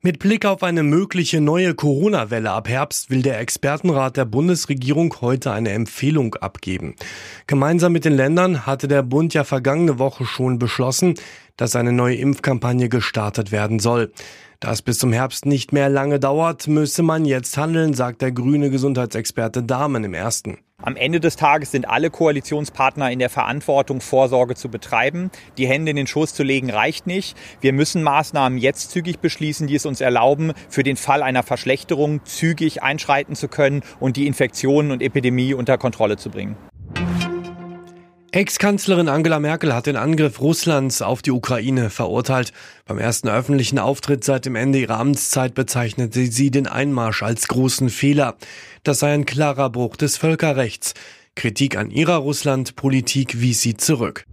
Mit 0.00 0.20
Blick 0.20 0.46
auf 0.46 0.62
eine 0.62 0.84
mögliche 0.84 1.40
neue 1.40 1.74
Corona-Welle 1.74 2.52
ab 2.52 2.68
Herbst 2.68 3.10
will 3.10 3.22
der 3.22 3.40
Expertenrat 3.40 4.16
der 4.16 4.26
Bundesregierung 4.26 5.12
heute 5.20 5.50
eine 5.50 5.70
Empfehlung 5.70 6.36
abgeben. 6.36 6.94
Gemeinsam 7.48 7.94
mit 7.94 8.04
den 8.04 8.12
Ländern 8.12 8.64
hatte 8.64 8.86
der 8.86 9.02
Bund 9.02 9.34
ja 9.34 9.42
vergangene 9.42 9.98
Woche 9.98 10.24
schon 10.24 10.60
beschlossen, 10.60 11.14
dass 11.56 11.74
eine 11.74 11.90
neue 11.92 12.14
Impfkampagne 12.14 12.88
gestartet 12.88 13.50
werden 13.50 13.80
soll. 13.80 14.12
Da 14.60 14.70
es 14.70 14.82
bis 14.82 14.98
zum 14.98 15.12
Herbst 15.12 15.46
nicht 15.46 15.72
mehr 15.72 15.88
lange 15.88 16.20
dauert, 16.20 16.68
müsse 16.68 17.02
man 17.02 17.24
jetzt 17.24 17.56
handeln, 17.56 17.92
sagt 17.92 18.22
der 18.22 18.30
grüne 18.30 18.70
Gesundheitsexperte 18.70 19.64
Dahmen 19.64 20.04
im 20.04 20.14
ersten. 20.14 20.58
Am 20.80 20.94
Ende 20.94 21.18
des 21.18 21.34
Tages 21.34 21.72
sind 21.72 21.88
alle 21.88 22.08
Koalitionspartner 22.08 23.10
in 23.10 23.18
der 23.18 23.30
Verantwortung, 23.30 24.00
Vorsorge 24.00 24.54
zu 24.54 24.68
betreiben. 24.68 25.32
Die 25.58 25.66
Hände 25.66 25.90
in 25.90 25.96
den 25.96 26.06
Schoß 26.06 26.32
zu 26.34 26.44
legen 26.44 26.70
reicht 26.70 27.08
nicht. 27.08 27.36
Wir 27.60 27.72
müssen 27.72 28.04
Maßnahmen 28.04 28.58
jetzt 28.58 28.92
zügig 28.92 29.18
beschließen, 29.18 29.66
die 29.66 29.74
es 29.74 29.86
uns 29.86 30.00
erlauben, 30.00 30.52
für 30.68 30.84
den 30.84 30.96
Fall 30.96 31.24
einer 31.24 31.42
Verschlechterung 31.42 32.24
zügig 32.24 32.80
einschreiten 32.80 33.34
zu 33.34 33.48
können 33.48 33.82
und 33.98 34.16
die 34.16 34.28
Infektionen 34.28 34.92
und 34.92 35.02
Epidemie 35.02 35.52
unter 35.52 35.78
Kontrolle 35.78 36.16
zu 36.16 36.30
bringen. 36.30 36.56
Ex-Kanzlerin 38.30 39.08
Angela 39.08 39.40
Merkel 39.40 39.74
hat 39.74 39.86
den 39.86 39.96
Angriff 39.96 40.40
Russlands 40.42 41.00
auf 41.00 41.22
die 41.22 41.30
Ukraine 41.30 41.88
verurteilt. 41.88 42.52
Beim 42.84 42.98
ersten 42.98 43.28
öffentlichen 43.28 43.78
Auftritt 43.78 44.22
seit 44.22 44.44
dem 44.44 44.54
Ende 44.54 44.78
ihrer 44.80 44.98
Amtszeit 44.98 45.54
bezeichnete 45.54 46.26
sie 46.26 46.50
den 46.50 46.66
Einmarsch 46.66 47.22
als 47.22 47.48
großen 47.48 47.88
Fehler. 47.88 48.36
Das 48.82 48.98
sei 48.98 49.14
ein 49.14 49.24
klarer 49.24 49.70
Bruch 49.70 49.96
des 49.96 50.18
Völkerrechts. 50.18 50.92
Kritik 51.36 51.78
an 51.78 51.90
ihrer 51.90 52.16
Russland-Politik 52.16 53.40
wies 53.40 53.62
sie 53.62 53.78
zurück. 53.78 54.26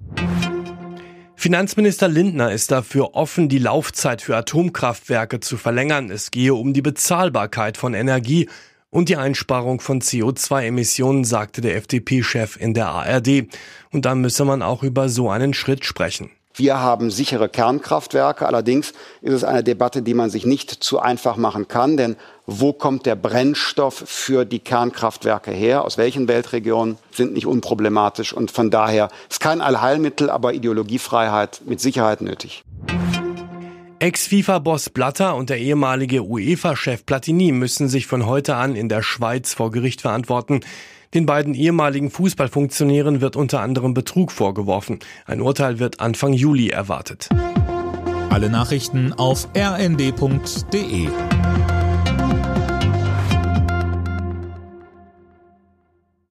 Finanzminister 1.38 2.09
Lindner 2.09 2.52
ist 2.52 2.72
dafür 2.72 3.16
offen, 3.16 3.48
die 3.48 3.59
Laufzeit 3.59 4.22
für 4.22 4.36
Atomkraftwerke 4.36 5.40
zu 5.40 5.56
verlängern. 5.56 6.12
Es 6.12 6.32
gehe 6.32 6.54
um 6.54 6.74
die 6.74 6.82
Bezahlbarkeit 6.82 7.78
von 7.78 7.94
Energie 7.94 8.50
und 8.96 9.10
die 9.10 9.18
Einsparung 9.18 9.82
von 9.82 10.00
CO2-Emissionen, 10.00 11.26
sagte 11.26 11.60
der 11.60 11.76
FDP-Chef 11.76 12.56
in 12.56 12.74
der 12.74 12.88
ARD. 12.88 13.50
Und 13.92 14.06
da 14.06 14.16
müsse 14.16 14.46
man 14.46 14.62
auch 14.62 14.84
über 14.84 15.10
so 15.10 15.30
einen 15.30 15.54
Schritt 15.54 15.84
sprechen. 15.84 16.30
Wir 16.54 16.80
haben 16.80 17.12
sichere 17.12 17.50
Kernkraftwerke. 17.50 18.46
Allerdings 18.48 18.94
ist 19.22 19.34
es 19.34 19.44
eine 19.44 19.66
Debatte, 19.66 20.02
die 20.02 20.14
man 20.14 20.30
sich 20.30 20.46
nicht 20.46 20.72
zu 20.72 21.02
einfach 21.02 21.36
machen 21.36 21.68
kann. 21.68 21.98
Denn 21.98 22.16
wo 22.46 22.72
kommt 22.72 23.06
der 23.06 23.18
Brennstoff 23.18 24.02
für 24.06 24.46
die 24.46 24.60
Kernkraftwerke 24.60 25.52
her? 25.52 25.84
Aus 25.84 25.98
welchen 25.98 26.30
Weltregionen 26.30 26.98
sind 27.12 27.34
nicht 27.34 27.48
unproblematisch? 27.48 28.32
Und 28.32 28.50
von 28.50 28.72
daher 28.72 29.09
ist 29.30 29.42
kein 29.42 29.59
Allheilmittel, 29.59 30.30
aber 30.30 30.54
Ideologiefreiheit 30.54 31.64
mit 31.66 31.82
Sicherheit 31.82 32.22
nötig. 32.22 32.64
Ex-FIFA-Boss 34.06 34.92
Blatter 34.92 35.36
und 35.36 35.50
der 35.50 35.58
ehemalige 35.58 36.23
UEFA-Chef 36.23 37.08
Platini 37.08 37.52
müssen 37.52 37.89
sich 37.89 38.06
von 38.06 38.28
heute 38.28 38.56
an 38.56 38.75
in 38.75 38.88
der 38.88 39.02
Schweiz 39.02 39.56
vor 39.56 39.72
Gericht 39.72 40.02
verantworten. 40.02 40.59
Den 41.16 41.25
beiden 41.25 41.56
ehemaligen 41.56 42.12
Fußballfunktionären 42.12 43.20
wird 43.20 43.36
unter 43.36 43.62
anderem 43.62 43.95
Betrug 43.95 44.31
vorgeworfen. 44.31 45.00
Ein 45.25 45.42
Urteil 45.42 45.80
wird 45.80 46.02
Anfang 46.02 46.34
Juli 46.34 46.70
erwartet. 46.70 47.30
Alle 48.30 48.52
Nachrichten 48.52 49.12
auf 49.12 49.47
rnd.de 49.58 51.08